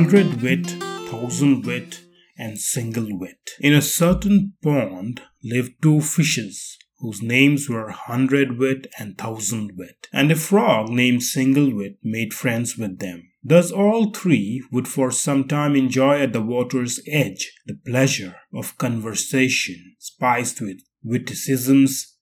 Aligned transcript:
hundred 0.00 0.40
wit, 0.40 0.66
thousand 1.10 1.66
wit, 1.66 2.00
and 2.38 2.58
single 2.58 3.18
wit. 3.18 3.50
In 3.60 3.74
a 3.74 3.82
certain 3.82 4.54
pond 4.62 5.20
lived 5.44 5.72
two 5.82 6.00
fishes 6.00 6.78
whose 7.00 7.20
names 7.20 7.68
were 7.68 7.90
Hundred 7.90 8.58
Wit 8.58 8.86
and 8.98 9.18
Thousand 9.18 9.72
Wit, 9.76 10.08
and 10.10 10.32
a 10.32 10.36
frog 10.36 10.88
named 10.88 11.22
Single 11.22 11.76
Wit 11.76 11.98
made 12.02 12.32
friends 12.32 12.78
with 12.78 12.98
them. 12.98 13.30
Thus 13.44 13.70
all 13.70 14.10
three 14.10 14.64
would 14.72 14.88
for 14.88 15.10
some 15.10 15.46
time 15.46 15.76
enjoy 15.76 16.22
at 16.22 16.32
the 16.32 16.40
water's 16.40 16.98
edge 17.06 17.52
the 17.66 17.74
pleasure 17.74 18.36
of 18.54 18.78
conversation 18.78 19.96
spiced 19.98 20.62
with 20.62 20.78
witticisms, 21.04 22.16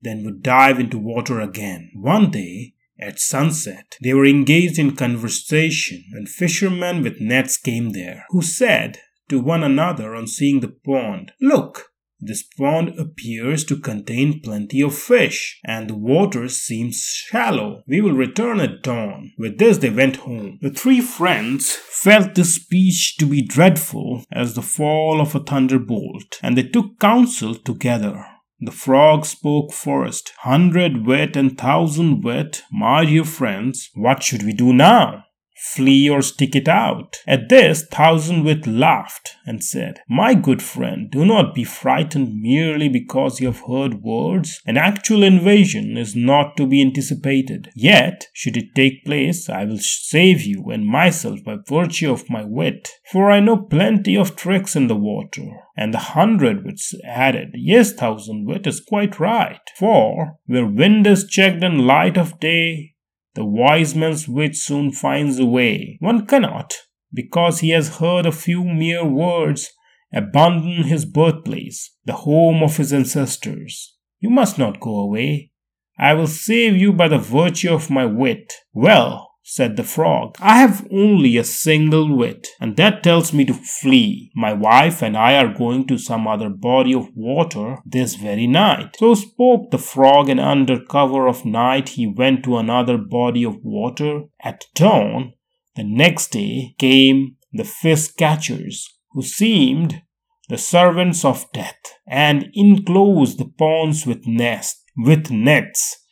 then 0.00 0.22
would 0.24 0.40
dive 0.40 0.78
into 0.78 0.98
water 0.98 1.40
again. 1.40 1.90
One 1.96 2.30
day, 2.30 2.74
at 3.04 3.20
sunset, 3.20 3.96
they 4.02 4.14
were 4.14 4.26
engaged 4.26 4.78
in 4.78 4.96
conversation 4.96 6.04
when 6.12 6.26
fishermen 6.26 7.02
with 7.02 7.20
nets 7.20 7.56
came 7.56 7.90
there, 7.90 8.24
who 8.30 8.42
said 8.42 8.98
to 9.28 9.40
one 9.40 9.62
another 9.62 10.14
on 10.14 10.26
seeing 10.26 10.60
the 10.60 10.68
pond, 10.68 11.32
Look, 11.40 11.92
this 12.20 12.42
pond 12.42 12.98
appears 12.98 13.64
to 13.64 13.78
contain 13.78 14.40
plenty 14.40 14.80
of 14.80 14.96
fish, 14.96 15.60
and 15.64 15.90
the 15.90 15.94
water 15.94 16.48
seems 16.48 17.02
shallow. 17.02 17.82
We 17.86 18.00
will 18.00 18.14
return 18.14 18.60
at 18.60 18.82
dawn. 18.82 19.32
With 19.36 19.58
this, 19.58 19.78
they 19.78 19.90
went 19.90 20.16
home. 20.16 20.58
The 20.62 20.70
three 20.70 21.02
friends 21.02 21.72
felt 21.72 22.34
this 22.34 22.54
speech 22.54 23.16
to 23.18 23.26
be 23.26 23.42
dreadful 23.42 24.24
as 24.32 24.54
the 24.54 24.62
fall 24.62 25.20
of 25.20 25.34
a 25.34 25.40
thunderbolt, 25.40 26.38
and 26.42 26.56
they 26.56 26.62
took 26.62 26.98
counsel 26.98 27.56
together. 27.56 28.24
The 28.64 28.72
frog 28.72 29.26
spoke 29.26 29.74
first. 29.74 30.32
Hundred 30.38 31.06
wit 31.06 31.36
and 31.36 31.58
thousand 31.58 32.24
wit, 32.24 32.62
my 32.72 33.04
dear 33.04 33.24
friends, 33.24 33.90
what 33.94 34.22
should 34.22 34.42
we 34.42 34.54
do 34.54 34.72
now? 34.72 35.24
Flee 35.72 36.10
or 36.10 36.20
stick 36.20 36.54
it 36.54 36.68
out. 36.68 37.22
At 37.26 37.48
this, 37.48 37.86
Thousand 37.86 38.44
Wit 38.44 38.66
laughed 38.66 39.34
and 39.46 39.64
said, 39.64 40.00
My 40.06 40.34
good 40.34 40.62
friend, 40.62 41.10
do 41.10 41.24
not 41.24 41.54
be 41.54 41.64
frightened 41.64 42.40
merely 42.40 42.88
because 42.88 43.40
you 43.40 43.46
have 43.46 43.62
heard 43.66 44.02
words. 44.02 44.60
An 44.66 44.76
actual 44.76 45.22
invasion 45.22 45.96
is 45.96 46.14
not 46.14 46.58
to 46.58 46.66
be 46.66 46.82
anticipated. 46.82 47.70
Yet, 47.74 48.28
should 48.34 48.58
it 48.58 48.74
take 48.74 49.06
place, 49.06 49.48
I 49.48 49.64
will 49.64 49.78
save 49.78 50.42
you 50.42 50.70
and 50.70 50.86
myself 50.86 51.42
by 51.42 51.56
virtue 51.66 52.12
of 52.12 52.28
my 52.28 52.44
wit, 52.44 52.90
for 53.10 53.30
I 53.30 53.40
know 53.40 53.56
plenty 53.56 54.16
of 54.16 54.36
tricks 54.36 54.76
in 54.76 54.88
the 54.88 54.94
water. 54.94 55.48
And 55.76 55.94
the 55.94 55.98
hundred 55.98 56.64
wits 56.64 56.94
added, 57.04 57.52
Yes, 57.54 57.92
Thousand 57.92 58.46
Wit 58.46 58.66
is 58.66 58.80
quite 58.80 59.18
right, 59.18 59.60
for 59.76 60.38
where 60.44 60.66
wind 60.66 61.06
is 61.06 61.26
checked 61.26 61.64
and 61.64 61.86
light 61.86 62.16
of 62.16 62.38
day, 62.38 62.93
the 63.34 63.44
wise 63.44 63.94
man's 63.94 64.28
wit 64.28 64.56
soon 64.56 64.92
finds 64.92 65.38
a 65.38 65.44
way. 65.44 65.96
One 66.00 66.26
cannot, 66.26 66.74
because 67.12 67.60
he 67.60 67.70
has 67.70 67.98
heard 67.98 68.26
a 68.26 68.32
few 68.32 68.64
mere 68.64 69.04
words, 69.04 69.70
abandon 70.12 70.84
his 70.84 71.04
birthplace, 71.04 71.90
the 72.04 72.12
home 72.12 72.62
of 72.62 72.76
his 72.76 72.92
ancestors. 72.92 73.96
You 74.20 74.30
must 74.30 74.58
not 74.58 74.80
go 74.80 74.98
away. 75.00 75.50
I 75.98 76.14
will 76.14 76.26
save 76.26 76.76
you 76.76 76.92
by 76.92 77.08
the 77.08 77.18
virtue 77.18 77.72
of 77.72 77.90
my 77.90 78.06
wit. 78.06 78.54
Well, 78.72 79.33
said 79.46 79.76
the 79.76 79.84
frog. 79.84 80.34
I 80.40 80.56
have 80.56 80.88
only 80.90 81.36
a 81.36 81.44
single 81.44 82.16
wit, 82.16 82.48
and 82.58 82.76
that 82.78 83.02
tells 83.02 83.34
me 83.34 83.44
to 83.44 83.52
flee. 83.52 84.32
My 84.34 84.54
wife 84.54 85.02
and 85.02 85.16
I 85.16 85.36
are 85.36 85.52
going 85.52 85.86
to 85.88 85.98
some 85.98 86.26
other 86.26 86.48
body 86.48 86.94
of 86.94 87.14
water 87.14 87.76
this 87.84 88.14
very 88.14 88.46
night. 88.46 88.96
So 88.98 89.14
spoke 89.14 89.70
the 89.70 89.78
frog, 89.78 90.30
and 90.30 90.40
under 90.40 90.80
cover 90.80 91.28
of 91.28 91.44
night 91.44 91.90
he 91.90 92.06
went 92.06 92.42
to 92.44 92.56
another 92.56 92.96
body 92.96 93.44
of 93.44 93.62
water. 93.62 94.22
At 94.42 94.64
dawn, 94.74 95.34
the 95.76 95.84
next 95.84 96.28
day, 96.28 96.74
came 96.78 97.36
the 97.52 97.64
fish 97.64 98.08
catchers, 98.12 98.88
who 99.12 99.22
seemed 99.22 100.02
the 100.48 100.58
servants 100.58 101.22
of 101.22 101.52
death, 101.52 101.98
and 102.08 102.48
enclosed 102.54 103.38
the 103.38 103.50
ponds 103.58 104.06
with 104.06 104.26
nets, 104.26 104.82
with 104.96 105.30
nets 105.30 106.03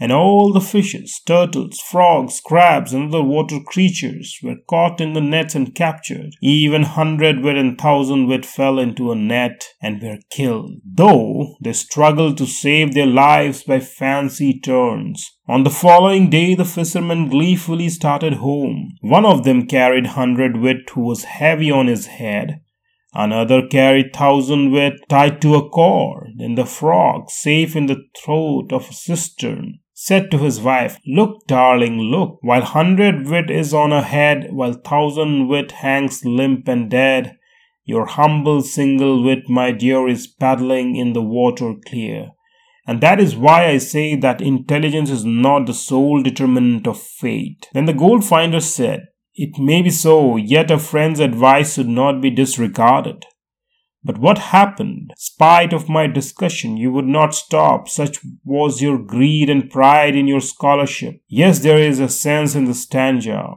and 0.00 0.10
all 0.10 0.50
the 0.50 0.62
fishes, 0.62 1.20
turtles, 1.26 1.78
frogs, 1.78 2.40
crabs, 2.40 2.94
and 2.94 3.08
other 3.14 3.22
water 3.22 3.60
creatures 3.60 4.38
were 4.42 4.56
caught 4.66 4.98
in 4.98 5.12
the 5.12 5.20
nets 5.20 5.54
and 5.54 5.74
captured. 5.74 6.30
Even 6.40 6.82
hundred 6.84 7.40
wit 7.40 7.58
and 7.58 7.78
thousand 7.78 8.26
wit 8.26 8.46
fell 8.46 8.78
into 8.78 9.12
a 9.12 9.14
net 9.14 9.62
and 9.82 10.02
were 10.02 10.16
killed, 10.30 10.72
though 10.82 11.54
they 11.62 11.74
struggled 11.74 12.38
to 12.38 12.46
save 12.46 12.94
their 12.94 13.06
lives 13.06 13.62
by 13.62 13.78
fancy 13.78 14.58
turns. 14.58 15.30
On 15.46 15.64
the 15.64 15.70
following 15.70 16.30
day, 16.30 16.54
the 16.54 16.64
fishermen 16.64 17.28
gleefully 17.28 17.90
started 17.90 18.34
home. 18.34 18.92
One 19.02 19.26
of 19.26 19.44
them 19.44 19.66
carried 19.66 20.06
hundred 20.06 20.56
wit, 20.56 20.88
who 20.94 21.02
was 21.02 21.24
heavy 21.24 21.70
on 21.70 21.88
his 21.88 22.06
head. 22.06 22.62
Another 23.12 23.66
carried 23.66 24.14
thousand 24.14 24.70
wit 24.70 24.94
tied 25.10 25.42
to 25.42 25.56
a 25.56 25.68
cord, 25.68 26.34
and 26.38 26.56
the 26.56 26.64
frog 26.64 27.28
safe 27.28 27.76
in 27.76 27.86
the 27.86 28.04
throat 28.16 28.72
of 28.72 28.88
a 28.88 28.94
cistern 28.94 29.80
said 30.02 30.30
to 30.30 30.38
his 30.38 30.58
wife, 30.62 30.98
Look, 31.06 31.46
darling, 31.46 31.98
look, 32.00 32.38
while 32.40 32.62
hundred 32.62 33.28
wit 33.28 33.50
is 33.50 33.74
on 33.74 33.90
her 33.90 34.00
head, 34.00 34.46
while 34.50 34.72
thousand 34.72 35.48
wit 35.48 35.72
hangs 35.72 36.24
limp 36.24 36.66
and 36.68 36.90
dead, 36.90 37.36
your 37.84 38.06
humble 38.06 38.62
single 38.62 39.22
wit, 39.22 39.50
my 39.50 39.72
dear, 39.72 40.08
is 40.08 40.26
paddling 40.26 40.96
in 40.96 41.12
the 41.12 41.20
water 41.20 41.74
clear. 41.86 42.30
And 42.86 43.02
that 43.02 43.20
is 43.20 43.36
why 43.36 43.66
I 43.66 43.76
say 43.76 44.16
that 44.16 44.40
intelligence 44.40 45.10
is 45.10 45.26
not 45.26 45.66
the 45.66 45.74
sole 45.74 46.22
determinant 46.22 46.86
of 46.86 46.98
fate. 46.98 47.68
Then 47.74 47.84
the 47.84 47.92
gold 47.92 48.24
finder 48.24 48.60
said, 48.60 49.08
It 49.34 49.58
may 49.58 49.82
be 49.82 49.90
so, 49.90 50.36
yet 50.36 50.70
a 50.70 50.78
friend's 50.78 51.20
advice 51.20 51.74
should 51.74 51.88
not 51.88 52.22
be 52.22 52.30
disregarded. 52.30 53.26
But 54.02 54.18
what 54.18 54.38
happened? 54.38 55.12
Spite 55.16 55.72
of 55.72 55.88
my 55.88 56.06
discussion, 56.06 56.76
you 56.76 56.90
would 56.92 57.06
not 57.06 57.34
stop. 57.34 57.88
Such 57.88 58.20
was 58.44 58.80
your 58.80 58.98
greed 58.98 59.50
and 59.50 59.70
pride 59.70 60.16
in 60.16 60.26
your 60.26 60.40
scholarship. 60.40 61.20
Yes, 61.28 61.58
there 61.58 61.78
is 61.78 62.00
a 62.00 62.08
sense 62.08 62.54
in 62.54 62.64
the 62.64 62.74
stanza. 62.74 63.56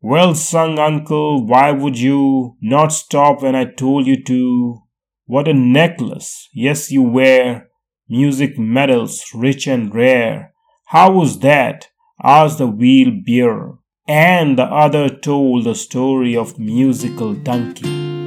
Well 0.00 0.34
sung, 0.34 0.78
uncle. 0.78 1.46
Why 1.46 1.70
would 1.72 1.98
you 1.98 2.56
not 2.60 2.92
stop 2.92 3.42
when 3.42 3.54
I 3.54 3.66
told 3.66 4.06
you 4.06 4.22
to? 4.24 4.82
What 5.26 5.46
a 5.46 5.54
necklace. 5.54 6.48
Yes, 6.52 6.90
you 6.90 7.02
wear 7.02 7.68
music 8.08 8.58
medals, 8.58 9.24
rich 9.34 9.66
and 9.66 9.94
rare. 9.94 10.52
How 10.86 11.12
was 11.12 11.38
that? 11.40 11.88
asked 12.22 12.58
the 12.58 12.66
wheel 12.66 13.12
bearer. 13.24 13.78
And 14.08 14.58
the 14.58 14.64
other 14.64 15.08
told 15.08 15.64
the 15.64 15.74
story 15.74 16.36
of 16.36 16.58
musical 16.58 17.34
donkey. 17.34 18.21